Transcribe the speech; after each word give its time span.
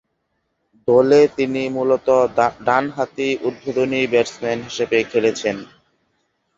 দলে 0.87 1.21
তিনি 1.37 1.61
মূলতঃ 1.75 2.19
ডানহাতি 2.67 3.29
উদ্বোধনী 3.47 4.01
ব্যাটসম্যান 4.11 4.59
হিসেবে 4.67 4.97
খেলেছেন। 5.11 5.57